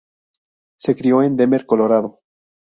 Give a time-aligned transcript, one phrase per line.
[0.79, 2.21] Se crio en Denver, Colorado.